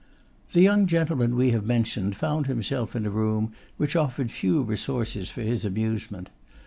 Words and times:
The 0.53 0.61
young 0.61 0.87
gentleman 0.87 1.35
we 1.35 1.51
have 1.51 1.63
mentioned 1.63 2.15
found 2.15 2.47
himself 2.47 2.95
in 2.95 3.05
a 3.05 3.11
room 3.11 3.51
which 3.77 3.95
offered 3.95 4.31
few 4.31 4.63
resources 4.63 5.29
for 5.29 5.41
his 5.43 5.63
amusement. 5.63 6.31